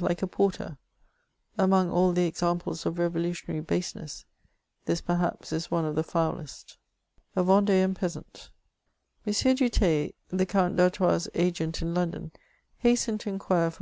[0.00, 0.78] like a porter;
[1.58, 4.24] among all the examples of reyolutionary baseness,
[4.86, 6.78] this, perhaps, is one of the foulest.
[7.36, 8.48] A YENDEAN PEASAKT.
[9.26, 9.54] M.
[9.56, 12.32] DU Theil, the Count d'Artois' agent in London,
[12.78, 13.72] has tened to inquire for M.